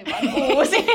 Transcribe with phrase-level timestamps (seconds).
[0.00, 0.86] Aivan uusi.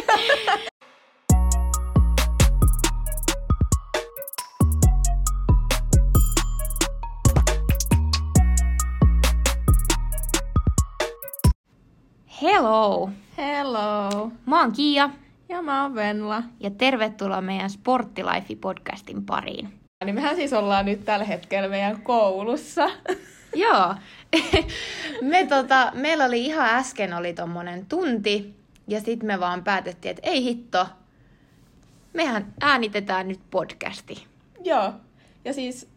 [12.41, 13.09] Hello!
[13.37, 14.31] Hello.
[14.45, 15.09] Mä oon Kiia
[15.49, 16.43] Ja mä oon Venla.
[16.59, 19.69] ja tervetuloa meidän Sporttilife-podcastin pariin.
[20.05, 22.89] Niin mehän siis ollaan nyt tällä hetkellä meidän koulussa.
[23.55, 23.95] Joo.
[25.21, 30.29] me tota, meillä oli ihan äsken oli tommonen tunti ja sitten me vaan päätettiin, että
[30.29, 30.87] ei hitto,
[32.13, 34.25] mehän äänitetään nyt podcasti.
[34.63, 34.93] Joo.
[35.45, 35.89] Ja siis,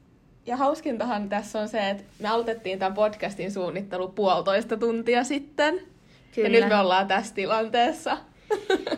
[0.46, 5.80] ja hauskintahan tässä on se, että me aloitettiin tämän podcastin suunnittelu puolitoista tuntia sitten.
[6.36, 8.18] Ja nyt me ollaan tässä tilanteessa.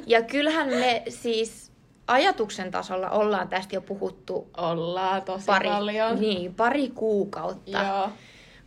[0.06, 1.72] Ja kyllähän me siis
[2.06, 6.20] ajatuksen tasolla ollaan tästä jo puhuttu Ollaan tosi pari, paljon.
[6.20, 7.82] niin, pari kuukautta.
[7.82, 8.10] Joo.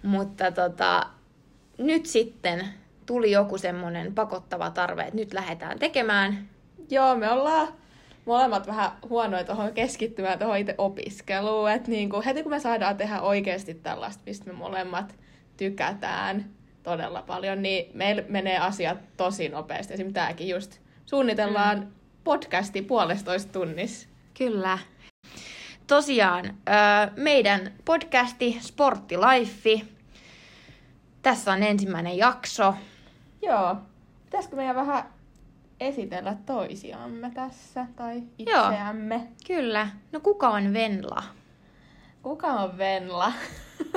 [0.03, 1.05] Mutta tota,
[1.77, 2.67] nyt sitten
[3.05, 6.49] tuli joku semmoinen pakottava tarve, että nyt lähdetään tekemään.
[6.89, 7.67] Joo, me ollaan
[8.25, 11.71] molemmat vähän huonoja tuohon keskittymään tuohon itse opiskeluun.
[11.71, 15.15] Että niin kuin heti kun me saadaan tehdä oikeasti tällaista, mistä me molemmat
[15.57, 16.45] tykätään
[16.83, 19.93] todella paljon, niin meillä menee asiat tosi nopeasti.
[19.93, 21.87] Esimerkiksi tämäkin just suunnitellaan mm.
[22.23, 24.07] podcasti puolestoista tunnissa.
[24.37, 24.79] Kyllä.
[25.87, 26.57] Tosiaan,
[27.15, 29.81] meidän podcasti Sporttilife.
[31.21, 32.75] Tässä on ensimmäinen jakso.
[33.45, 33.75] Joo.
[34.25, 35.03] Pitäisikö meidän vähän
[35.79, 38.69] esitellä toisiamme tässä, tai Joo.
[38.69, 39.27] itseämme?
[39.47, 39.87] Kyllä.
[40.11, 41.23] No kuka on Venla?
[42.21, 43.33] Kuka on Venla?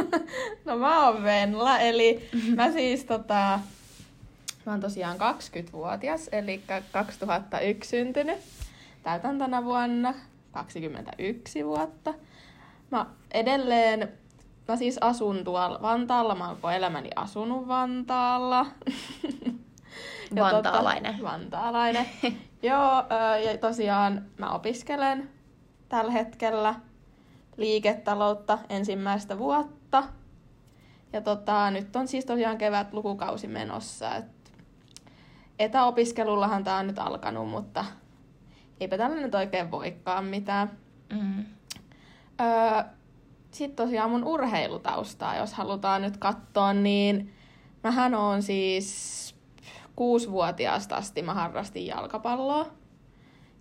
[0.64, 3.61] no mä oon Venla, eli mä siis tota...
[4.66, 8.38] Mä oon tosiaan 20-vuotias, eli 2001 syntynyt.
[9.03, 10.14] Täytän tänä vuonna
[10.53, 12.14] 21 vuotta.
[12.91, 14.12] Mä edelleen,
[14.69, 18.67] mä siis asun tuolla Vantaalla, mä oon elämäni asunut Vantaalla.
[20.34, 21.14] Ja Vantaalainen.
[21.14, 22.06] Tota, vantaalainen.
[22.62, 23.05] Joo,
[23.44, 25.31] ja tosiaan mä opiskelen
[25.89, 26.75] tällä hetkellä
[27.56, 30.03] liiketaloutta ensimmäistä vuotta.
[31.12, 34.15] Ja tota, nyt on siis tosiaan kevät lukukausi menossa.
[34.15, 34.53] Et
[35.59, 37.84] etäopiskelullahan tää on nyt alkanut, mutta
[38.81, 40.71] eipä tällä nyt oikein voikaan mitään.
[41.12, 41.44] Mm.
[42.41, 42.82] Öö,
[43.56, 47.34] Sitten tosiaan mun urheilutaustaa, jos halutaan nyt katsoa, niin
[47.83, 49.34] mähän on siis
[49.97, 52.67] kuusivuotiaasta asti mä harrastin jalkapalloa.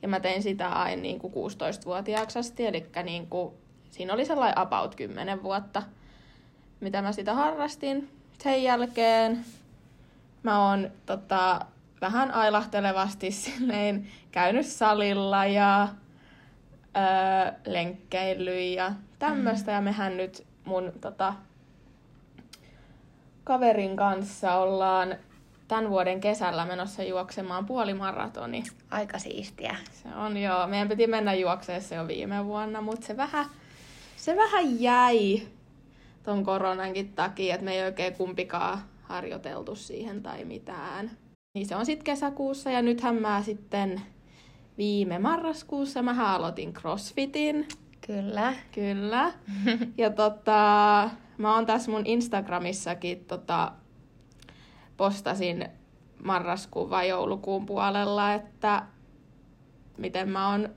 [0.02, 3.54] Ja mä tein sitä aina niin kuin 16-vuotiaaksi asti, eli niin kuin,
[3.92, 5.84] siinä oli sellainen about 10 vuotta,
[6.80, 8.10] mitä mä sitä harrastin.
[8.44, 9.46] Sen jälkeen
[10.44, 11.66] mä oon tota,
[12.02, 15.88] vähän ailahtelevasti silleen käynyt salilla ja
[16.98, 18.92] öö, lenkkeillyt ja
[19.30, 19.72] tämmöistä.
[19.72, 19.76] Mm.
[19.76, 21.34] Ja mehän nyt mun tota,
[23.44, 25.16] kaverin kanssa ollaan
[25.68, 28.64] tämän vuoden kesällä menossa juoksemaan puolimaratoni.
[28.92, 29.76] Aika siistiä.
[29.92, 30.68] Se on joo.
[30.68, 33.46] Meidän piti mennä juokseen se jo viime vuonna, mutta se vähän,
[34.16, 35.42] se vähän jäi
[36.24, 41.12] ton koronankin takia, että me ei oikein kumpikaan harjoiteltu siihen tai mitään.
[41.56, 44.02] Niin se on sitten kesäkuussa ja nythän mä sitten
[44.78, 47.68] viime marraskuussa mä aloitin CrossFitin.
[48.06, 48.54] Kyllä.
[48.72, 49.32] Kyllä.
[49.98, 53.72] Ja tota, mä oon tässä mun Instagramissakin tota,
[54.98, 55.68] postasin
[56.24, 58.84] marraskuun vai joulukuun puolella, että
[59.98, 60.70] miten mä oon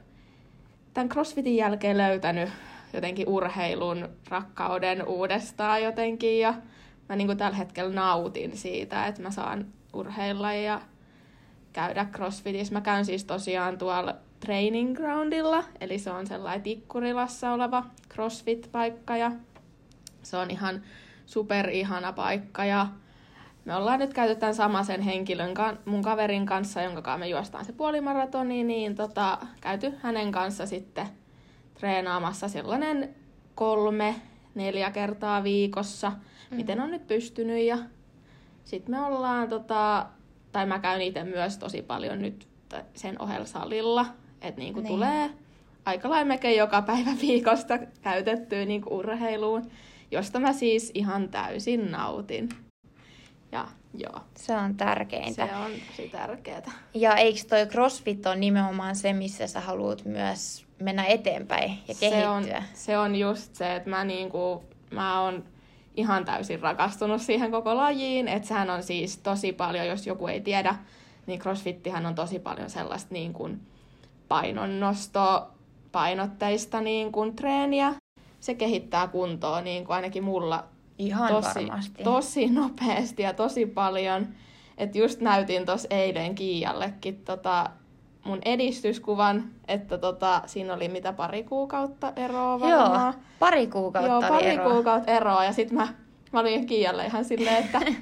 [0.94, 2.48] tämän CrossFitin jälkeen löytänyt
[2.92, 6.54] jotenkin urheilun rakkauden uudestaan jotenkin ja
[7.08, 10.80] mä niin kuin tällä hetkellä nautin siitä, että mä saan urheilla ja
[11.72, 12.74] käydä CrossFitissä.
[12.74, 17.84] Mä käyn siis tosiaan tuolla training groundilla, eli se on sellainen Tikkurilassa oleva
[18.14, 19.32] CrossFit-paikka ja
[20.22, 20.82] se on ihan
[21.26, 22.86] super ihana paikka ja
[23.64, 25.54] me ollaan nyt käyty tämän samaisen henkilön,
[25.84, 31.06] mun kaverin kanssa, jonka kanssa me juostaan se puolimaratoni, niin tota, käyty hänen kanssa sitten
[31.74, 33.14] treenaamassa sellainen
[33.54, 34.14] kolme,
[34.54, 36.10] neljä kertaa viikossa,
[36.50, 36.56] mm.
[36.56, 37.64] miten on nyt pystynyt.
[37.64, 37.78] Ja
[38.64, 40.06] sitten me ollaan, tota,
[40.52, 42.48] tai mä käyn itse myös tosi paljon nyt
[42.94, 44.06] sen ohella salilla,
[44.42, 44.88] että niinku niin.
[44.88, 45.30] tulee
[45.84, 49.70] aika lailla melkein joka päivä viikosta käytettyä niinku urheiluun,
[50.10, 52.48] josta mä siis ihan täysin nautin.
[53.52, 54.20] Ja joo.
[54.36, 55.46] Se on tärkeintä.
[55.46, 56.72] Se on tosi tärkeää.
[56.94, 62.20] Ja eikö toi CrossFit on nimenomaan se, missä sä haluat myös mennä eteenpäin ja kehittyä?
[62.20, 62.44] Se on,
[62.74, 65.44] se on just se, että mä, niinku, mä oon
[65.96, 68.28] ihan täysin rakastunut siihen koko lajiin.
[68.28, 70.74] Että sehän on siis tosi paljon, jos joku ei tiedä,
[71.26, 73.60] niin CrossFittihän on tosi paljon sellaista niin kuin
[74.28, 75.48] painonnosto
[75.92, 77.94] painotteista niin kuin treeniä.
[78.40, 80.64] Se kehittää kuntoa niin kuin ainakin mulla
[80.98, 82.02] Ihan tosi, varmasti.
[82.04, 84.26] tosi nopeasti ja tosi paljon.
[84.78, 87.70] että just näytin tuossa eilen Kiijallekin tota,
[88.24, 93.12] mun edistyskuvan, että tota, siinä oli mitä pari kuukautta eroa varmaan.
[93.14, 94.72] Joo, pari kuukautta Joo, pari eroa.
[94.72, 95.44] kuukautta eroa.
[95.44, 95.88] Ja sitten mä,
[96.32, 97.80] mä olin Kiijalle ihan silleen, että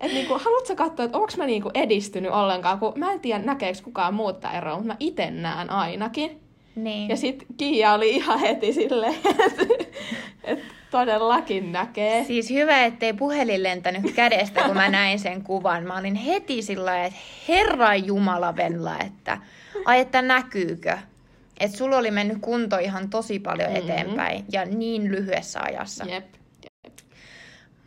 [0.00, 3.78] et niinku, haluatko katsoa, että onko mä niinku edistynyt ollenkaan, kun mä en tiedä näkeekö
[3.84, 6.40] kukaan muuta eroa, mutta mä itse näen ainakin.
[6.76, 7.08] Niin.
[7.08, 9.14] Ja sitten Kiia oli ihan heti silleen,
[9.46, 9.74] että
[10.44, 10.58] et
[10.90, 12.24] todellakin näkee.
[12.24, 15.84] Siis hyvä, ettei puhelin lentänyt kädestä, kun mä näin sen kuvan.
[15.84, 17.18] Mä olin heti sillä että
[17.48, 19.38] Herra Jumala Venla, että
[19.84, 20.98] ai että näkyykö.
[21.60, 23.76] Että sulla oli mennyt kunto ihan tosi paljon Mhm.
[23.78, 26.04] eteenpäin ja niin lyhyessä ajassa.
[26.04, 26.24] Jep.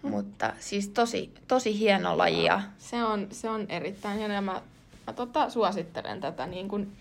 [0.09, 4.61] Mutta siis tosi, tosi hieno laji ja Se on, se on erittäin hieno ja mä,
[5.07, 6.97] mä tota, suosittelen tätä niin kuin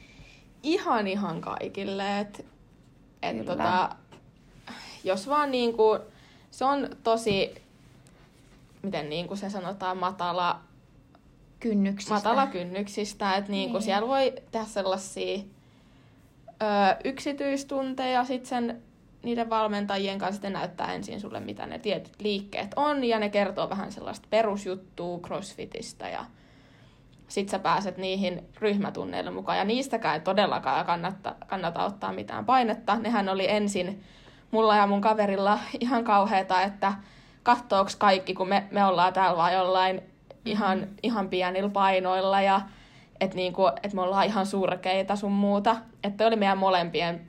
[0.63, 2.21] ihan ihan kaikille.
[2.21, 2.47] Et,
[3.23, 3.97] et tota,
[5.05, 6.01] jos vaan niin kuin,
[6.51, 7.55] se on tosi,
[8.83, 10.61] miten niin kuin se sanotaan, matala,
[11.61, 12.15] kynnyksistä.
[12.15, 13.35] matala kynnyksistä.
[13.37, 13.85] Että niin kuin Niin.
[13.85, 15.39] siellä voi tehdä sellaisia
[16.49, 18.83] ö, yksityistunteja sitten sen
[19.27, 23.71] niiden valmentajien kanssa sitten näyttää ensin sulle, mitä ne tietyt liikkeet on, ja ne kertoo
[23.71, 26.25] vähän sellaista perusjuttua crossfitista, ja
[27.29, 32.97] sit sä pääset niihin ryhmätunneille mukaan, ja niistäkään ei todellakaan kannata, kannata ottaa mitään painetta.
[32.97, 34.03] Nehän oli ensin
[34.51, 36.93] mulla ja mun kaverilla ihan kauheeta, että
[37.43, 40.03] kattooks kaikki, kun me, me ollaan täällä vaan jollain
[40.45, 40.95] ihan, Mm-hmm.
[41.03, 42.61] ihan pienillä painoilla, ja
[43.21, 45.77] että niinku, et me ollaan ihan surkeita sun muuta.
[46.05, 47.27] Että oli meidän molempien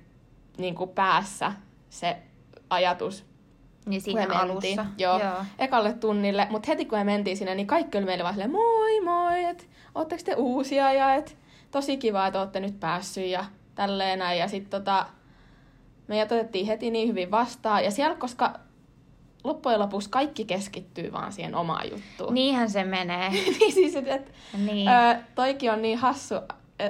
[0.58, 1.54] niinku päässä
[1.90, 2.18] se
[2.70, 3.26] ajatus,
[3.86, 4.40] Niin me siinä mentiin.
[4.40, 4.86] alussa.
[4.98, 5.44] Joo, Joo.
[5.60, 6.48] ekalle tunnille.
[6.50, 9.64] Mutta heti kun me mentiin sinne, niin kaikki oli meille vaan silleen, moi moi, että
[9.96, 11.38] ootteko te uusia ja et
[11.72, 13.46] tosi kiva, että ootte nyt päässyt ja
[13.76, 14.40] tälleen näin.
[14.40, 15.06] Ja sitten tota,
[16.08, 17.84] meidät otettiin heti niin hyvin vastaan.
[17.84, 18.54] Ja siellä, koska
[19.44, 22.34] loppujen lopuksi kaikki keskittyy vaan siihen omaan juttuun.
[22.34, 23.30] Niinhän se menee.
[23.60, 24.32] niin siis, että et,
[24.66, 24.90] Niin.
[25.36, 26.36] Toikin on niin hassu,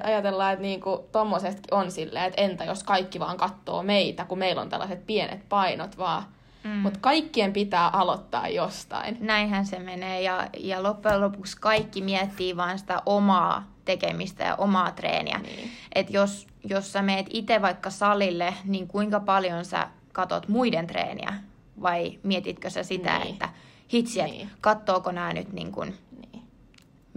[0.03, 4.61] ajatellaan, että niinku, tommosestakin on silleen, että entä jos kaikki vaan katsoo meitä, kun meillä
[4.61, 6.23] on tällaiset pienet painot vaan.
[6.63, 6.69] Mm.
[6.69, 9.17] Mutta kaikkien pitää aloittaa jostain.
[9.19, 14.91] Näinhän se menee ja, ja loppujen lopuksi kaikki miettii vain sitä omaa tekemistä ja omaa
[14.91, 15.37] treeniä.
[15.37, 15.71] Niin.
[15.95, 21.33] Et jos, jos sä meet itse vaikka salille, niin kuinka paljon sä katot muiden treeniä?
[21.81, 23.33] Vai mietitkö sä sitä, Niin.
[23.33, 23.49] että
[23.93, 24.49] hitsi, Niin.
[24.61, 25.97] kattooko nämä nyt niin kuin.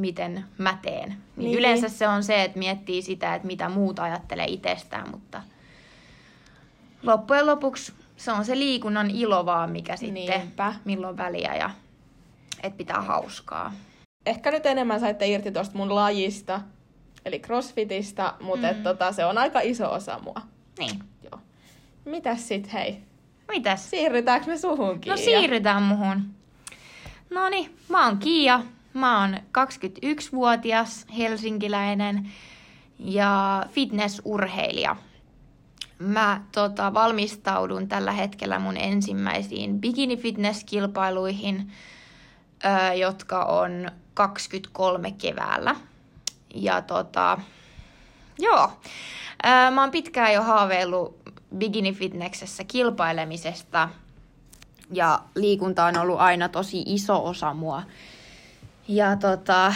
[0.00, 1.08] Miten mä teen?
[1.08, 1.58] Niin, Niin.
[1.58, 5.42] Yleensä se on se, että miettii sitä, että mitä muut ajattelee itsestään, mutta
[7.02, 10.74] loppujen lopuksi se on se liikunnan ilo vaan, mikä sitten Niinpä.
[10.84, 11.70] milloin väliä ja
[12.62, 13.72] että pitää hauskaa.
[14.26, 16.60] Ehkä nyt enemmän saitte irti tuosta mun lajista,
[17.24, 18.76] eli crossfitista, mutta Mm.
[18.76, 18.82] mm.
[18.82, 20.40] tota, se on aika iso osa mua.
[20.78, 20.98] Niin.
[21.32, 21.40] Joo.
[22.04, 22.98] Mitäs sit hei?
[23.48, 23.90] Mitäs?
[23.90, 25.10] Siirrytäänkö me suhunkin?
[25.10, 26.22] No siirrytään muhun.
[27.30, 28.60] Noni, mä oon Kiia.
[28.94, 32.30] Mä oon 21-vuotias helsinkiläinen
[32.98, 34.96] ja fitnessurheilija.
[35.98, 41.70] Mä tota, valmistaudun tällä hetkellä mun ensimmäisiin bikini-fitness-kilpailuihin,
[42.98, 45.76] jotka on 23 keväällä.
[46.54, 47.38] Ja tota,
[48.38, 48.70] joo,
[49.46, 51.18] ö, mä oon pitkään jo haaveillut
[51.58, 53.88] bikini-fitneksessä kilpailemisesta
[54.92, 57.82] ja liikunta on ollut aina tosi iso osa mua.
[58.90, 59.74] Ja tota,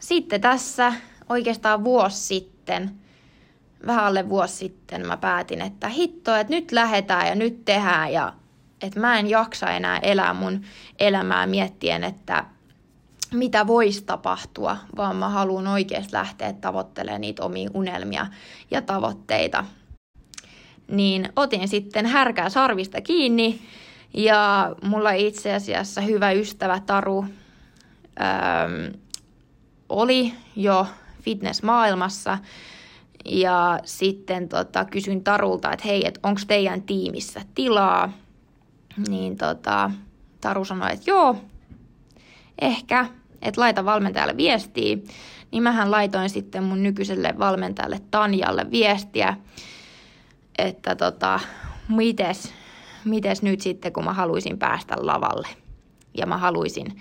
[0.00, 0.92] sitten tässä
[1.28, 2.90] oikeastaan vuosi sitten,
[3.86, 8.32] vähän alle vuosi sitten mä päätin, että hitto, että nyt lähdetään ja nyt tehdään ja
[8.82, 10.64] että mä en jaksa enää elää mun
[10.98, 12.44] elämää miettien, että
[13.32, 18.26] mitä voisi tapahtua, vaan mä haluan oikeasti lähteä tavoittelemaan niitä omia unelmia
[18.70, 19.64] ja tavoitteita.
[20.88, 23.60] Niin otin sitten härkää sarvista kiinni
[24.14, 27.24] ja mulla itse asiassa hyvä ystävä Taru
[28.20, 29.00] ähm,
[29.88, 30.86] oli jo
[31.22, 32.38] fitnessmaailmassa
[33.24, 38.12] ja sitten tota, kysyin Tarulta, että hei, et onko teidän tiimissä tilaa?
[39.08, 39.90] Niin tota,
[40.40, 41.36] Taru sanoi, että joo,
[42.60, 43.06] ehkä,
[43.42, 44.96] että laita valmentajalle viestiä.
[45.50, 49.36] Niin mähän laitoin sitten mun nykyiselle valmentajalle Tanjalle viestiä,
[50.58, 51.40] että tota,
[51.88, 52.52] mites,
[53.04, 55.48] mites nyt sitten, kun mä haluaisin päästä lavalle.
[56.18, 57.00] Ja mä haluaisin,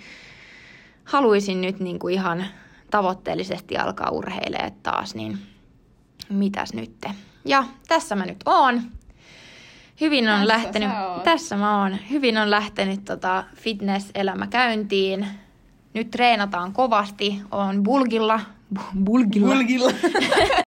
[1.04, 2.46] haluaisin nyt niin kuin ihan
[2.92, 5.40] tavoitteellisesti alkaa urheilemaan taas, niin
[6.30, 7.06] mitäs nyt?
[7.46, 8.82] Ja tässä mä nyt oon.
[10.02, 10.90] Hyvin on Tässä lähtenyt,
[11.24, 15.28] tässä mä oon, hyvin on lähtenyt tota fitness-elämä käyntiin.
[15.94, 18.40] Nyt treenataan kovasti, on bulgilla,
[18.80, 19.92] bu- bulgilla, Bulgilla.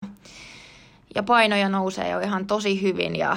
[1.15, 3.37] ja painoja nousee jo ihan tosi hyvin ja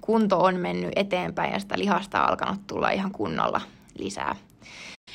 [0.00, 3.60] kunto on mennyt eteenpäin ja sitä lihasta on alkanut tulla ihan kunnolla
[3.98, 4.36] lisää.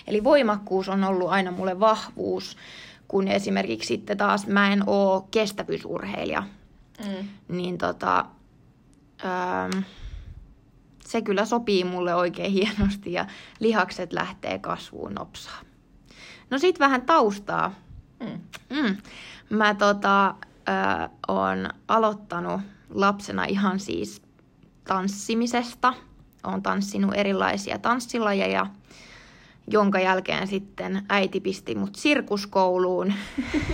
[0.08, 2.58] Eli voimakkuus on ollut aina mulle vahvuus,
[3.08, 6.44] kun esimerkiksi sitten taas mä en oo kestävyysurheilija.
[7.06, 7.28] Mm.
[7.48, 8.26] Niin tota,
[9.26, 9.84] ähm,
[11.06, 13.26] se kyllä sopii mulle oikein hienosti ja
[13.60, 15.60] lihakset lähtee kasvuun nopsaa.
[16.50, 17.76] No sit vähän taustaa.
[18.20, 18.42] Mm.
[18.70, 18.98] Mm.
[19.50, 24.22] Mä tota, äh, oon aloittanut lapsena ihan siis
[24.84, 25.94] tanssimisesta.
[26.44, 28.68] Oon tanssinut erilaisia tanssilajeja,
[29.68, 33.14] jonka jälkeen sitten äiti pisti mut sirkuskouluun.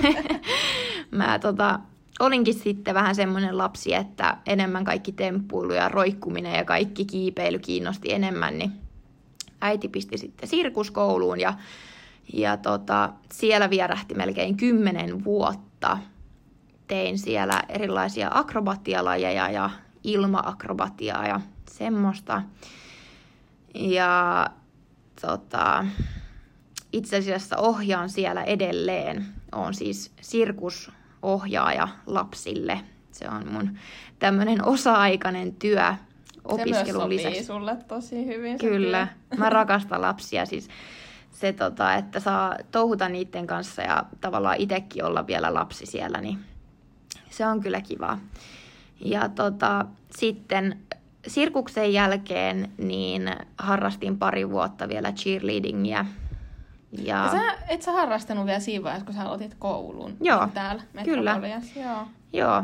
[1.11, 1.79] Mä tota,
[2.19, 8.13] olinkin sitten vähän semmoinen lapsi, että enemmän kaikki temppuilu ja roikkuminen ja kaikki kiipeily kiinnosti
[8.13, 8.71] enemmän, niin
[9.61, 11.53] äiti pisti sitten sirkuskouluun ja,
[12.33, 15.97] ja tota, siellä vierähti melkein kymmenen vuotta.
[16.87, 19.69] Tein siellä erilaisia akrobatialajeja ja
[20.03, 22.41] ilmaakrobatiaa ja semmoista.
[23.73, 24.47] Ja
[25.27, 25.85] tota,
[26.93, 29.25] itse asiassa ohjaan siellä edelleen.
[29.51, 32.81] Olen siis sirkusohjaaja lapsille.
[33.11, 33.77] Se on mun
[34.19, 35.93] tämmöinen osa-aikainen työ
[36.43, 37.43] opiskelun se myös lisäksi.
[37.43, 38.57] sulle tosi hyvin.
[38.57, 40.45] Kyllä, mä rakastan lapsia.
[40.45, 40.69] Siis
[41.31, 46.39] se, tota, että saa touhuta niiden kanssa ja tavallaan itsekin olla vielä lapsi siellä, niin
[47.29, 48.17] se on kyllä kiva.
[49.05, 50.79] Ja tota, sitten
[51.27, 56.05] sirkuksen jälkeen niin harrastin pari vuotta vielä cheerleadingia.
[56.91, 60.81] Ja, Ja sä, et sä harrastanut vielä siinä vaiheessa, kun sä aloitit koulun Joo, täällä
[61.03, 61.41] kyllä.
[61.75, 62.07] Joo.
[62.33, 62.63] Joo,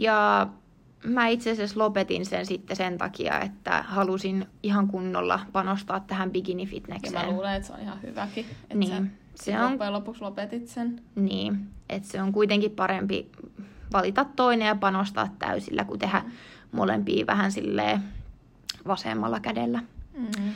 [0.00, 0.46] ja
[1.04, 6.32] mä itse asiassa lopetin sen sitten sen takia, että halusin ihan kunnolla panostaa tähän Ja
[6.32, 7.12] bikini-fitnekseen.
[7.26, 10.68] mä luulen, että se on ihan hyväkin, että Niin, sä se on- loppujen lopuksi lopetit
[10.68, 11.00] sen.
[11.14, 13.30] Niin, että se on kuitenkin parempi
[13.92, 16.22] valita toinen ja panostaa täysillä, kuin tehdä
[16.72, 18.02] molempia vähän silleen
[18.86, 19.82] vasemmalla kädellä.
[20.18, 20.52] Mm.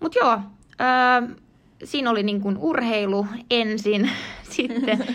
[0.00, 0.40] Mutta joo,
[0.80, 1.36] öö,
[1.84, 4.10] siinä oli niin kuin urheilu ensin.
[4.50, 4.98] Sitten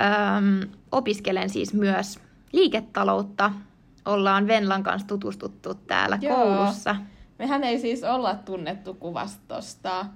[0.00, 2.18] öö, opiskelen siis myös
[2.52, 3.52] liiketaloutta.
[4.04, 6.36] Ollaan Venlan kanssa tutustuttu täällä Joo.
[6.36, 6.96] koulussa
[7.38, 10.06] Mehän ei siis olla tunnettu kuvastosta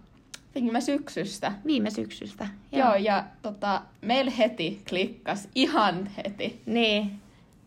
[0.55, 1.53] viime syksystä.
[1.67, 2.49] viime syksystä.
[2.73, 6.63] Joo, ja tota, meillä heti klikkas, ihan heti.
[6.67, 7.21] Niin.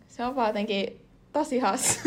[0.07, 1.01] Se on vaan jotenkin
[1.33, 1.99] tosi hassu.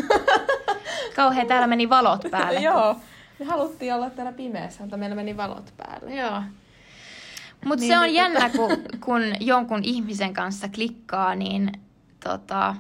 [1.16, 2.60] Kauhean täällä meni valot päälle.
[2.70, 2.96] Joo,
[3.38, 6.14] me haluttiin olla täällä pimeässä, mutta meillä meni valot päälle.
[6.14, 6.42] Joo.
[7.64, 8.70] Mutta Niin, se on niin, jännä, kun,
[9.04, 11.72] kun jonkun ihmisen kanssa klikkaa, niin
[12.24, 12.74] tota,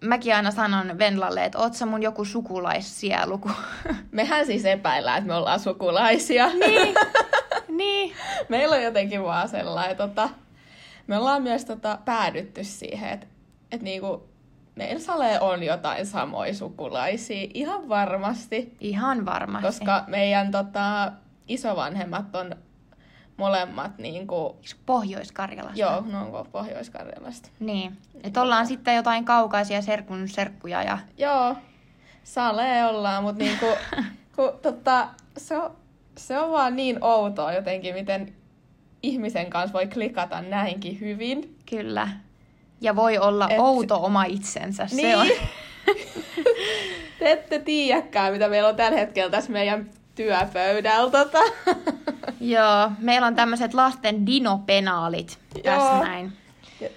[0.00, 3.38] mäkin aina sanon Venlalle, että oot sä mun joku sukulaissielu.
[3.38, 3.52] Kun...
[4.10, 6.46] Mehän siis epäillään, että me ollaan sukulaisia.
[6.66, 6.94] niin,
[7.68, 8.12] niin.
[8.48, 10.30] Meillä on jotenkin vaan sellainen, tota,
[11.06, 13.26] me ollaan myös tota, päädytty siihen, että
[13.72, 14.29] et niinku,
[14.84, 19.66] meillä Sale on jotain samoja sukulaisia, ihan varmasti, Ihan varmasti.
[19.66, 21.12] koska meidän tota,
[21.48, 22.56] isovanhemmat on
[23.36, 24.56] molemmat niinku,
[24.86, 25.80] Pohjois-Karjalasta.
[25.80, 27.48] joo, ne on Pohjois-Karjalasta.
[27.60, 27.96] Niin.
[28.22, 31.56] Että ollaan sitten jotain kaukaisia serkun serkkuja ja Joo,
[32.24, 33.66] Sale ollaan, mutta niinku,
[34.36, 35.76] ku, tota, se, on,
[36.18, 38.34] se on vaan niin outoa jotenkin, miten
[39.02, 41.56] ihmisen kanssa voi klikata näinkin hyvin.
[41.70, 42.08] kyllä.
[42.80, 44.86] Ja voi olla Et- outo oma itsensä.
[44.86, 45.16] Se Niin.
[45.16, 45.26] on.
[47.18, 51.10] Te ette tiedäkään, mitä meillä on tällä hetkellä tässä meidän työpöydällä.
[51.10, 51.38] Tota.
[52.40, 56.04] Joo, meillä on tämmöiset lasten dinopenaalit tässä Joo.
[56.04, 56.32] näin.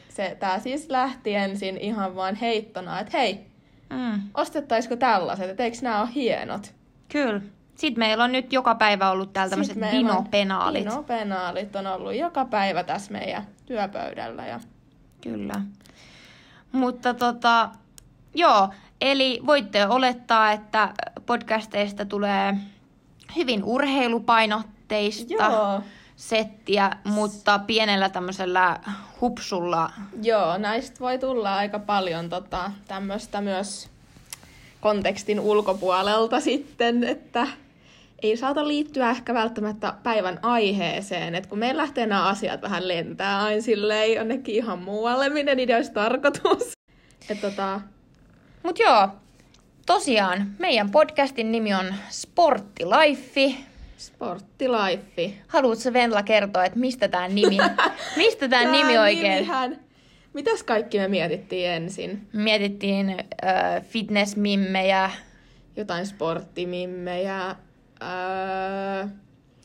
[0.09, 3.39] Se, tää siis lähti ensin ihan vaan heittona, että hei,
[3.89, 4.21] Mm.
[4.33, 6.73] ostettaisiko tällaiset, että eikö nämä ole hienot?
[7.11, 7.41] Kyllä.
[7.75, 10.85] Sitten meillä on nyt joka päivä ollut täällä tämmöiset meillä on dinopenaalit.
[10.85, 14.45] Dinopenaalit on ollut joka päivä tässä meidän työpöydällä.
[14.47, 14.59] Ja...
[15.23, 15.61] Kyllä.
[16.71, 17.69] Mutta tota,
[18.33, 18.69] joo,
[19.01, 20.93] eli voitte olettaa, että
[21.25, 22.53] podcasteista tulee
[23.35, 25.81] hyvin urheilupainotteista Joo.
[26.15, 28.79] settiä, mutta pienellä tämmöisellä
[29.21, 29.91] hupsulla.
[30.23, 33.89] Joo, näistä voi tulla aika paljon tota, tämmöistä myös
[34.81, 37.47] kontekstin ulkopuolelta sitten, että
[38.23, 43.43] ei saata liittyä ehkä välttämättä päivän aiheeseen, että kun meillä lähtee nämä asiat vähän lentää
[43.43, 46.71] aina silleen jonnekin ihan muualle, minne niiden olisi tarkoitus.
[47.41, 47.81] Tota,
[48.63, 49.07] Mutta joo,
[49.85, 53.53] tosiaan meidän podcastin nimi on Sporttilife.
[53.97, 55.37] sporttilaifi.
[55.47, 57.57] Haluatko Venla kertoa, että mistä tämä nimi,
[58.17, 59.31] mistä tämä nimi oikein?
[59.33, 59.79] Nimihän,
[60.33, 62.27] mitäs kaikki me mietittiin ensin?
[62.33, 65.11] Mietittiin äh, fitnessmimmejä,
[65.75, 67.55] Jotain sporttimimmejä.
[68.03, 69.07] Öö,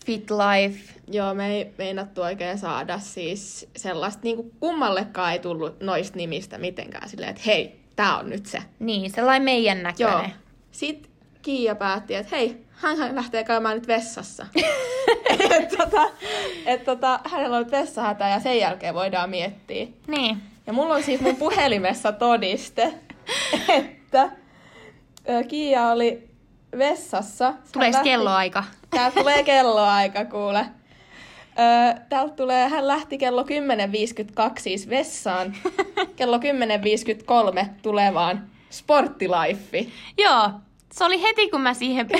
[0.07, 0.95] fit life.
[1.09, 6.59] Joo, me ei meinattu oikein saada siis sellaista, niin kuin kummallekaan ei tullut noista nimistä
[6.59, 8.63] mitenkään silleen, että hei, tää on nyt se.
[8.79, 10.11] Niin, sellainen meidän Joo.
[10.11, 10.37] näköinen.
[10.71, 11.11] Sitten
[11.43, 14.47] Kiia päätti, että hei, hän lähtee käymään nyt vessassa.
[15.31, 16.11] että tota,
[16.67, 19.87] et tota, hänellä on nyt vessahätä ja sen jälkeen voidaan miettiä.
[20.07, 20.39] Niin.
[20.67, 22.95] Ja mulla on siis mun puhelimessa todiste,
[23.79, 24.31] että
[25.49, 26.28] Kiia oli
[26.79, 27.55] vessassa.
[27.77, 28.65] Lähti- kelloaika?
[28.91, 30.67] Tää tulee kelloaika, kuule.
[31.59, 33.47] Öö, täältä tulee, hän lähti kello 10.52
[34.59, 35.57] siis vessaan.
[36.17, 36.43] Kello 10.53
[37.83, 39.93] tulevaan Sporttiliffi.
[40.19, 40.51] Joo,
[40.93, 42.09] se oli heti kun mä siihen...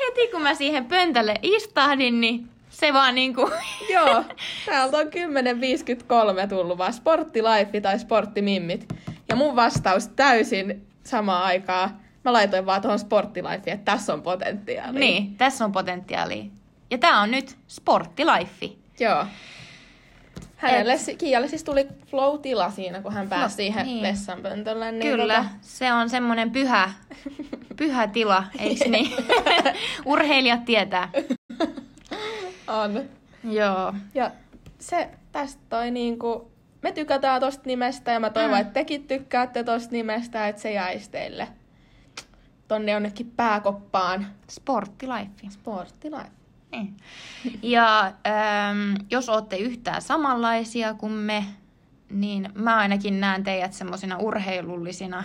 [0.00, 3.50] heti kun mä siihen pöntälle istahdin, niin se vaan niinku...
[3.94, 4.24] Joo,
[4.66, 8.94] täältä on 10.53 tullut vaan Sporttiliffi tai Sporttimimmit.
[9.28, 12.00] Ja mun vastaus täysin samaan aikaan.
[12.24, 15.00] Mä laitoin vaan tuohon Sporttilifeen, että tässä on potentiaalia.
[15.00, 16.44] niin, tässä on potentiaalia.
[16.90, 18.78] Ja tää on nyt sporttiliffi.
[19.00, 19.26] Joo.
[20.56, 21.18] Hänelle, Et...
[21.18, 24.02] Kiialle siis tuli flow-tila siinä, kun hän pääsi No, siihen niin.
[24.02, 24.92] vessanpöntölle.
[24.92, 26.90] Niin Kyllä, Tota, se on semmoinen pyhä,
[27.76, 29.12] pyhä tila, eikö niin?
[30.04, 31.08] Urheilijat tietää.
[32.68, 33.02] on.
[33.44, 33.94] Joo.
[34.14, 34.30] Ja
[34.78, 36.50] se tästä toi niinku,
[36.82, 38.60] me tykätään tosta nimestä ja mä toivon, mm.
[38.60, 41.48] että tekin tykkäätte tosta nimestä, että se jäisi teille
[42.70, 44.26] tonne jonnekin pääkoppaan.
[44.50, 45.50] Sporttiliffi.
[45.50, 46.32] Sporttilainen.
[46.72, 46.96] Niin.
[47.62, 51.44] Ja ähm, jos olette yhtään samanlaisia kuin me,
[52.10, 55.24] niin mä ainakin näen teidät semmoisina urheilullisina,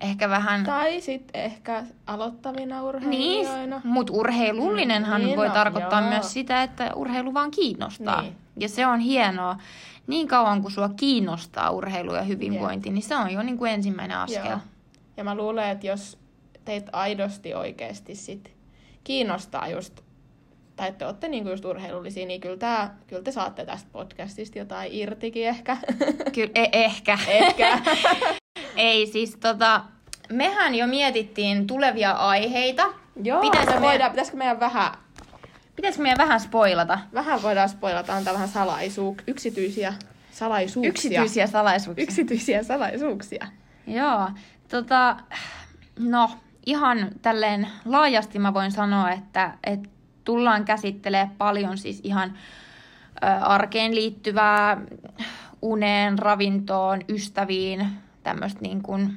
[0.00, 0.64] ehkä vähän...
[0.64, 3.80] Tai sitten ehkä aloittavina Niin, urheilijoina.
[3.84, 6.10] mutta urheilullinenhan Niin, voi no, tarkoittaa joo.
[6.10, 8.22] myös sitä, että urheilu vaan kiinnostaa.
[8.22, 8.36] Niin.
[8.60, 9.56] Ja se on hienoa.
[10.06, 14.16] Niin kauan kuin sua kiinnostaa urheilu ja hyvinvointi, niin se on jo niin kuin ensimmäinen
[14.18, 14.46] askel.
[14.46, 14.58] Joo.
[15.16, 16.23] Ja mä luulen, että jos
[16.64, 18.52] teitä aidosti oikeasti sit
[19.04, 20.00] kiinnostaa just,
[20.76, 24.92] tai te olette niinku just urheilullisia, niin kyllä, tää, kyllä te saatte tästä podcastista jotain
[24.92, 25.76] irtikin ehkä.
[26.34, 27.18] Kyllä, e- ehkä.
[27.28, 27.78] ehkä.
[28.76, 29.84] Ei siis tota,
[30.32, 32.86] mehän jo mietittiin tulevia aiheita.
[33.22, 34.92] Joo, Pitäisikö meidän- voidaan, pitäisikö meidän vähän,
[35.76, 36.98] Pitäisikö meidän vähän spoilata?
[37.14, 39.94] vähän voidaan spoilata, antaa vähän salaisuuk, yksityisiä
[40.32, 40.88] salaisuuksia.
[40.90, 42.02] Yksityisiä salaisuuksia.
[42.04, 43.46] Yksityisiä salaisuuksia.
[43.86, 44.28] Joo,
[44.68, 45.16] tota,
[45.98, 46.30] no
[46.66, 49.88] ihan tälleen laajasti mä voin sanoa, että, että
[50.24, 52.32] tullaan käsittelemään paljon siis ihan
[53.24, 54.80] ö, arkeen liittyvää,
[55.62, 57.86] uneen, ravintoon, ystäviin,
[58.22, 59.12] tämmöistä niin kuin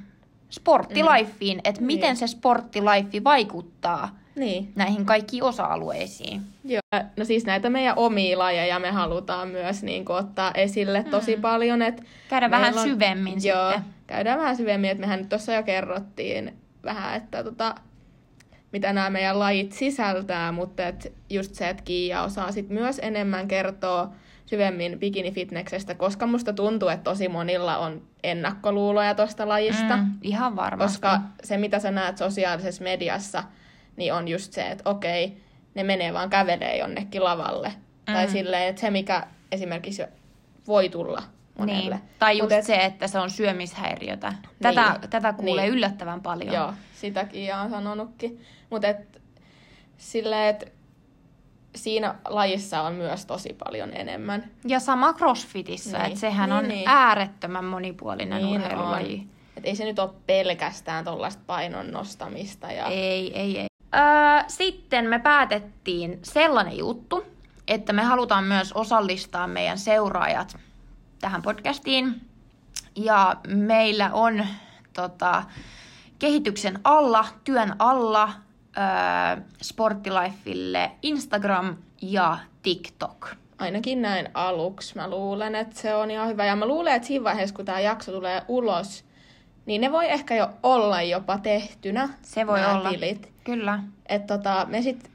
[0.49, 1.85] sporttilifeen, että Niin.
[1.85, 4.71] miten se sporttilife vaikuttaa Niin.
[4.75, 6.41] näihin kaikkiin osa-alueisiin.
[6.63, 6.79] Joo.
[7.17, 11.41] No siis näitä meidän omia lajeja me halutaan myös niin kuin, ottaa esille tosi Mm.
[11.41, 11.81] paljon.
[11.81, 13.93] Että Käydä vähän meillä syvemmin joo, sitten.
[14.07, 16.53] käydään vähän syvemmin, että mehän nyt tuossa jo kerrottiin
[16.87, 17.75] vähän, että tota,
[18.71, 23.47] mitä nämä meidän lajit sisältää, mutta et just se, että Kiia osaa sit myös enemmän
[23.47, 24.11] kertoa
[24.45, 29.97] syvemmin bikinifitneksestä, koska musta tuntuu, että tosi monilla on ennakkoluuloja tuosta lajista.
[29.97, 31.01] Mm, ihan varmasti.
[31.01, 33.43] Koska se, mitä sä näet sosiaalisessa mediassa,
[33.95, 35.37] niin on just se, että okei,
[35.75, 37.73] ne menee vaan kävelee jonnekin lavalle.
[38.07, 38.13] Mm.
[38.13, 40.03] Tai silleen, että se, mikä esimerkiksi
[40.67, 41.23] voi tulla
[41.59, 41.95] monelle.
[41.95, 42.09] Niin.
[42.19, 44.33] Tai just Mut et- se, että se on syömishäiriötä.
[44.61, 45.09] Tätä, Niin.
[45.09, 45.73] tätä kuulee Niin.
[45.73, 46.55] yllättävän paljon.
[46.55, 48.41] Joo, sitäkin on sanonutkin.
[48.69, 49.21] Mutta et,
[49.97, 50.65] silleen, että
[51.75, 54.43] siinä lajissa on myös tosi paljon enemmän.
[54.67, 56.07] Ja sama crossfitissä, Niin.
[56.07, 56.87] että sehän Niin, on niin.
[56.89, 59.15] äärettömän monipuolinen Niin urheilulaji.
[59.19, 59.29] on.
[59.57, 62.71] Et ei se nyt ole pelkästään tuollaista painon nostamista.
[62.71, 62.85] Ja...
[62.85, 63.67] Ei, ei, ei.
[63.95, 67.23] Öö, sitten me päätettiin sellainen juttu,
[67.67, 70.57] että me halutaan myös osallistaa meidän seuraajat
[71.19, 72.21] tähän podcastiin.
[72.95, 74.45] Ja meillä on
[74.93, 75.43] tota,
[76.19, 78.29] kehityksen alla, työn alla
[78.77, 83.27] öö, Sporttilifelle Instagram ja TikTok.
[83.59, 84.95] Ainakin näin aluksi.
[84.95, 86.45] Mä luulen, että se on ihan hyvä.
[86.45, 89.05] Ja mä luulen, että siinä vaiheessa, kun tämä jakso tulee ulos,
[89.65, 92.09] niin ne voi ehkä jo olla jopa tehtynä.
[92.21, 92.89] Se voi olla.
[92.89, 93.33] Tilit.
[93.43, 93.79] Kyllä.
[94.09, 95.11] Et tota, me sit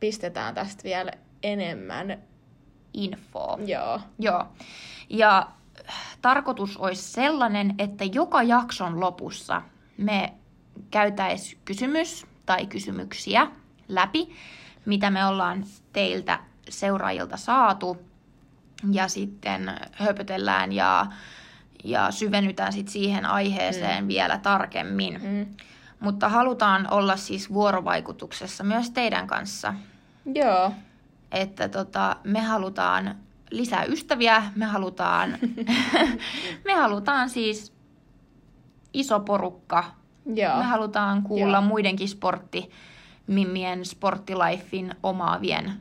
[0.00, 2.22] pistetään tästä vielä enemmän.
[2.94, 3.58] Info.
[3.66, 4.00] Joo.
[4.18, 4.46] Joo.
[5.12, 5.38] Ja
[5.88, 9.62] äh, tarkoitus olisi sellainen, että joka jakson lopussa
[9.98, 10.32] me
[10.90, 13.46] käytäis kysymys tai kysymyksiä
[13.88, 14.34] läpi,
[14.86, 17.96] mitä me ollaan teiltä seuraajilta saatu.
[18.92, 21.06] Ja sitten höpötellään ja,
[21.84, 24.08] ja syvennytään sit siihen aiheeseen mm.
[24.08, 25.20] vielä tarkemmin.
[25.22, 25.46] Mm.
[26.00, 29.74] Mutta halutaan olla siis vuorovaikutuksessa myös teidän kanssa.
[30.34, 30.72] Joo.
[31.32, 33.14] Että tota, me halutaan
[33.52, 35.38] lisää ystäviä, me halutaan,
[36.66, 37.72] me halutaan siis
[38.94, 39.84] iso porukka.
[40.34, 40.56] Joo.
[40.56, 41.62] Me halutaan kuulla Joo.
[41.62, 42.70] muidenkin sportti,
[43.26, 45.72] mimmien sporttilifin omaavien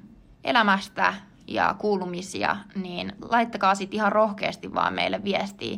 [0.44, 1.14] elämästä
[1.48, 5.78] ja kuulumisia, niin laittakaa sitten ihan rohkeasti vaan meille viestiä.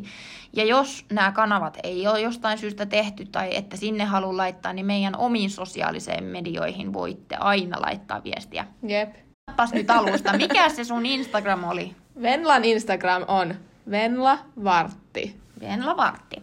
[0.52, 4.86] Ja jos nämä kanavat ei ole jostain syystä tehty tai että sinne haluaa laittaa, niin
[4.86, 8.66] meidän omiin sosiaaliseen medioihin voitte aina laittaa viestiä.
[8.82, 9.23] Jep.
[9.46, 10.32] Tappas nyt alusta.
[10.36, 11.96] Mikä se sun Instagram oli?
[12.22, 13.54] Venlan Instagram on
[13.90, 15.36] Venla Vartti.
[15.60, 16.36] Venla Vartti.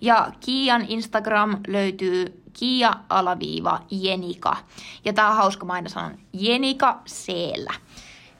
[0.00, 4.56] Ja Kian Instagram löytyy Kia-alaviiva Jenika.
[5.04, 7.74] Ja tää on hauska, mä aina sanon Jenika Seellä.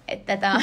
[0.09, 0.63] Että tää on,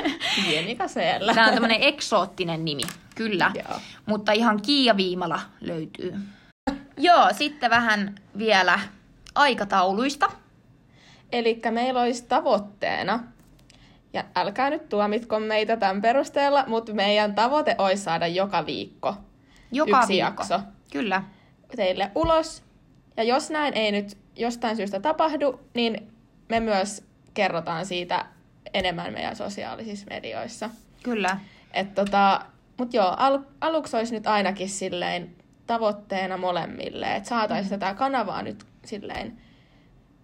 [0.52, 1.34] Jenika siellä.
[1.34, 2.82] tää on tämmönen eksoottinen nimi,
[3.14, 3.50] kyllä.
[3.54, 3.80] Joo.
[4.06, 6.14] Mutta ihan Kiia Viimala löytyy.
[6.96, 8.80] Joo, sitten vähän vielä
[9.34, 10.30] aikatauluista.
[11.32, 13.20] Eli meillä olisi tavoitteena,
[14.12, 19.14] ja älkää nyt tuomitko meitä tämän perusteella, mutta meidän tavoite olisi saada joka viikko
[19.72, 20.26] Joka yksi viikko.
[20.30, 20.60] jakso
[20.92, 21.22] Kyllä.
[21.76, 22.62] teille ulos.
[23.16, 26.12] Ja jos näin ei nyt jostain syystä tapahdu, niin
[26.48, 28.26] me myös kerrotaan siitä
[28.74, 30.70] enemmän meidän sosiaalisissa medioissa.
[31.02, 31.40] Kyllä.
[31.72, 32.40] Et tota,
[32.78, 35.36] mut joo, al- aluksi olisi nyt ainakin silleen
[35.66, 37.80] tavoitteena molemmille, että saataisiin Mm-hmm.
[37.80, 39.38] tätä kanavaa nyt silleen,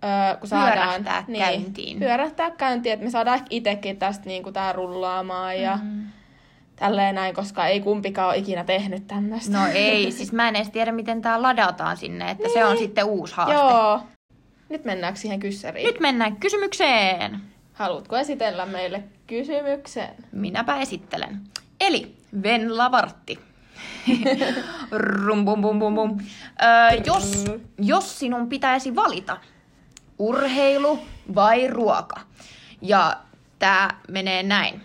[0.05, 0.73] öö, kun saadaan...
[1.05, 1.99] Pyörähtää käyntiin.
[1.99, 6.03] Pyörähtää käyntiin, että me saadaan ehkä itsekin tästä niinku tää rullaamaan ja Mm.
[6.77, 9.59] tälleen näin, koska ei kumpikaan ole ikinä tehnyt tämmöistä.
[9.59, 13.05] No ei, siis mä en edes tiedä, miten tää ladataan sinne, että se on sitten
[13.05, 13.55] uusi haaste.
[13.55, 14.01] Joo.
[14.69, 15.87] Nyt mennäänkö siihen kyssäriin?
[15.87, 17.41] Nyt mennään kysymykseen.
[17.73, 20.09] Haluatko esitellä meille kysymyksen?
[20.33, 21.41] Minäpä esittelen.
[21.81, 23.39] Eli Venla Vartti.
[25.27, 26.19] Rum, bum, bum, bum, bum.
[26.63, 27.45] Öö, jos,
[27.79, 29.37] jos sinun pitäisi valita
[30.19, 30.99] urheilu
[31.35, 32.21] vai ruoka,
[32.83, 33.17] ja
[33.59, 34.83] tämä menee näin.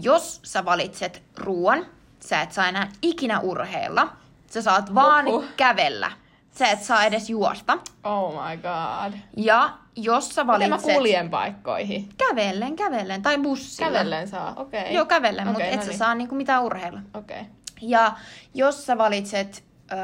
[0.00, 1.86] Jos sä valitset ruoan,
[2.20, 4.08] sä et saa enää ikinä urheilla.
[4.50, 5.44] Sä saat vaan Huhhuh.
[5.56, 6.12] kävellä.
[6.50, 7.78] Sä et saa edes juosta.
[8.04, 9.18] Oh my god.
[9.36, 10.94] Ja jos sä Miten mä valitset...
[10.94, 12.08] kuljen paikkoihin?
[12.28, 13.90] Kävellen, kävellen tai bussilla.
[13.92, 14.80] Kävellen saa, okei.
[14.80, 14.92] Okay.
[14.92, 15.98] Joo, kävellen, mutta Okei, et no sä niin.
[15.98, 17.00] saa niinku mitään urheilla.
[17.14, 17.40] Okei.
[17.40, 17.52] Okay.
[17.80, 18.12] Ja
[18.54, 19.98] jos sä valitset öö,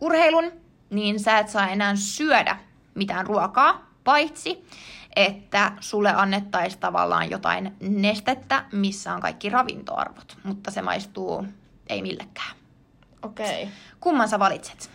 [0.00, 0.52] urheilun,
[0.90, 2.56] niin sä et saa enää syödä
[2.94, 4.64] mitään ruokaa, paitsi
[5.16, 11.46] että sulle annettaisiin tavallaan jotain nestettä, missä on kaikki ravintoarvot, mutta se maistuu
[11.88, 12.56] ei millekään.
[13.22, 13.62] Okei.
[13.62, 13.74] Okay.
[14.00, 14.90] Kumman sä valitset?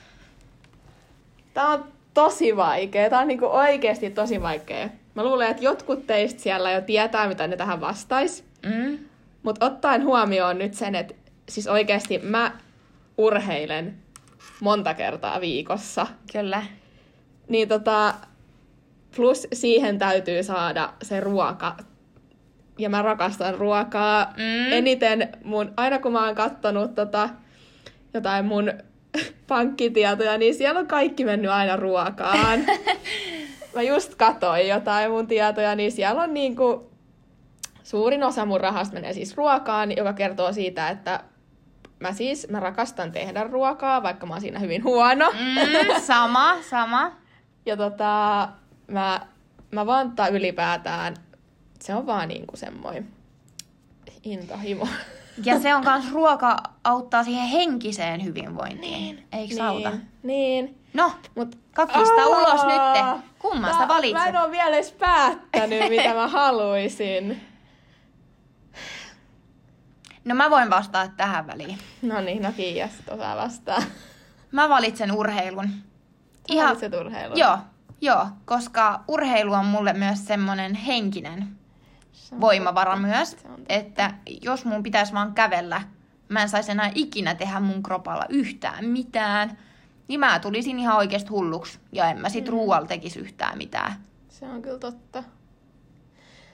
[1.54, 3.10] Tää on tosi vaikea.
[3.10, 4.90] Tää on niinku oikeesti tosi vaikea.
[5.16, 8.46] Mä luulen, että jotkut teistä siellä jo tietää, mitä ne tähän vastais.
[8.66, 9.00] Mm?
[9.44, 11.14] Mutta ottaen huomioon nyt sen, että
[11.50, 12.52] siis oikeasti mä
[13.18, 13.98] urheilen
[14.60, 16.08] monta kertaa viikossa.
[16.32, 16.64] Kyllä.
[17.50, 18.14] Niin tota,
[19.16, 21.78] plus siihen täytyy saada se ruoka.
[22.78, 24.34] Ja mä rakastan ruokaa.
[24.38, 24.74] Mm.
[24.74, 27.30] Eniten mun, aina kun mä oon kattonut tota,
[28.14, 28.72] jotain mun
[29.48, 32.60] pankkitietoja, niin siellä on kaikki mennyt aina ruokaan.
[33.76, 36.92] mä just katoin jotain mun tietoja, niin siellä on niinku,
[37.84, 41.20] suurin osa mun rahasta menee siis ruokaan, joka kertoo siitä, että
[42.00, 45.32] mä siis, mä rakastan tehdä ruokaa, vaikka mä oon siinä hyvin huono.
[45.32, 47.23] Mm, sama, sama.
[47.66, 48.50] Ja tota,
[48.88, 49.22] mä,
[49.72, 51.16] mä vaan tai ylipäätään,
[51.80, 53.08] se on vaan niinku semmoinen
[54.24, 54.88] intohimo.
[55.46, 59.28] Ja se on kans ruoka auttaa siihen henkiseen hyvinvointiin.
[59.32, 59.66] Eikö niin.
[59.66, 59.92] auta?
[60.24, 60.78] Niin.
[60.94, 62.28] No, Mut, kakista Aa!
[62.28, 63.22] ulos nyt.
[63.40, 64.14] Kumman Tää- sä valitset?
[64.24, 67.42] Mä en oo vielä edes päättänyt, mitä mä haluaisin.
[70.26, 71.78] No mä voin vastata tähän väliin.
[72.02, 73.84] No niin, no Kiia osaa vastaa.
[74.52, 75.70] Mä valitsen urheilun.
[76.50, 76.68] Ihan...
[76.68, 77.38] Valitset urheilun.
[77.38, 77.58] Joo,
[78.02, 81.48] joo, koska urheilu on mulle myös semmonen henkinen
[82.12, 83.08] Se voimavara totta.
[83.08, 83.38] myös, Se
[83.70, 85.82] että jos mun pitäisi vaan kävellä,
[86.30, 89.58] mä en saisi enää ikinä tehdä mun kropalla yhtään mitään,
[90.08, 92.52] niin mä tulisin ihan oikeasti hulluksi ja en mä sit mm.
[92.52, 93.94] ruualla tekisi yhtään mitään.
[94.30, 95.24] Se on kyllä totta.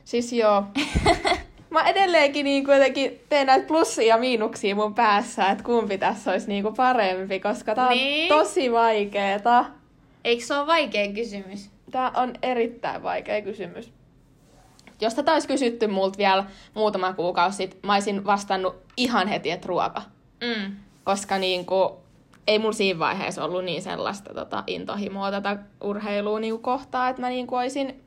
[0.06, 0.64] Siis joo.
[1.70, 6.48] Mä edelleenkin niin jotenkin teen näitä plussia ja miinuksia mun päässä, että kumpi tässä olisi
[6.48, 8.30] niin parempi, koska tää on Niin.
[8.30, 9.66] tosi vaikeeta.
[10.24, 11.70] Eikö se ole vaikea kysymys?
[11.92, 13.94] Tää on erittäin vaikea kysymys.
[15.02, 19.68] Jos tätä olisi kysytty multa vielä muutama kuukausi sitten, mä olisin vastannut ihan heti, että
[19.68, 20.02] ruoka.
[20.42, 20.76] Mm.
[21.04, 21.90] Koska niin kuin,
[22.48, 27.22] ei mulla siinä vaiheessa ollut niin sellaista tota, intohimoa tätä urheilua niin kuin kohtaa, että
[27.22, 28.04] mä niin kuin olisin,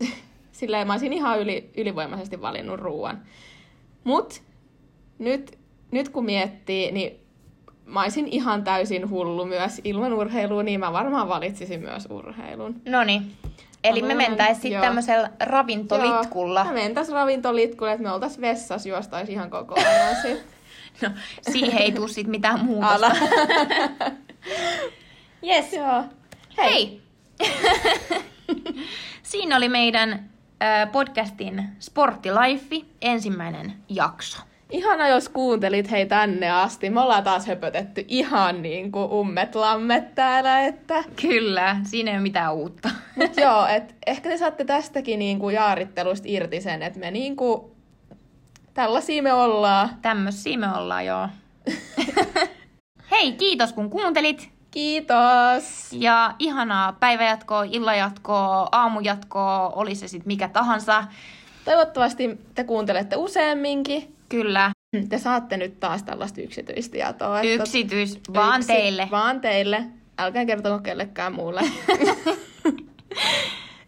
[0.52, 3.22] silleen mä olisin ihan yli, ylivoimaisesti valinnut ruoan.
[4.04, 4.42] Mut
[5.18, 5.58] nyt,
[5.90, 7.25] nyt kun miettii, niin
[7.86, 12.82] mä olisin ihan täysin hullu myös ilman urheilua, niin mä varmaan valitsisin myös urheilun.
[12.88, 13.32] Noniin.
[13.84, 16.60] Eli Mä me luulen, mentäis sitten tämmöisellä ravintolitkulla.
[16.60, 20.46] Joo, me mentäis ravintolitkulle, että me oltais vessassa, juostais ihan koko ajan sit.
[21.02, 21.10] No,
[21.50, 22.88] siihen ei tuu sit mitään muuta.
[22.88, 23.12] Ala.
[25.46, 25.72] Yes.
[25.72, 26.04] Joo.
[26.58, 27.00] Hei!
[29.22, 30.30] Siinä oli meidän
[30.92, 34.38] podcastin Sporttilife, ensimmäinen jakso.
[34.70, 36.90] Ihana, jos kuuntelit hei tänne asti.
[36.90, 41.04] Me ollaan taas höpötetty ihan niin kuin ummet lammet täällä, että...
[41.22, 42.90] Kyllä, siinä ei ole mitään uutta.
[43.16, 47.36] Mut joo, et ehkä te saatte tästäkin niin kuin jaarittelusta irti sen, että me niin
[47.36, 47.62] kuin...
[48.74, 49.88] Tällaisia me ollaan.
[50.02, 51.28] Tämmöisiä me ollaan, joo.
[53.10, 54.50] Hei, kiitos kun kuuntelit.
[54.70, 55.92] Kiitos!
[55.92, 61.04] Ja ihanaa päiväjatkoa, illanjatkoa, aamujatkoa, oli se sitten mikä tahansa.
[61.64, 64.15] Toivottavasti te kuuntelette useamminkin.
[64.28, 64.72] Kyllä,
[65.08, 67.40] Te saatte nyt taas tällaista yksityistietoa.
[67.40, 69.08] että- yksityis, vaan Yksi- teille.
[69.10, 69.84] Vaan teille.
[70.18, 71.60] Älkää kertoko kellekään muulle.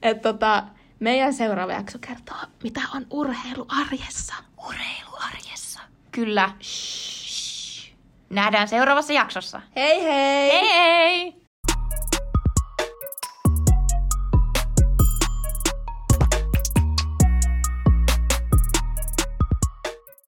[0.02, 0.64] Et tota,
[1.00, 4.34] meidän seuraava jakso kertoo, mitä on urheilu arjessa.
[4.68, 5.80] Urheilu arjessa.
[6.12, 6.50] Kyllä.
[6.62, 7.92] Shh.
[8.30, 9.60] Nähdään seuraavassa jaksossa.
[9.76, 10.50] Hei hei!
[10.52, 11.34] Hei hei!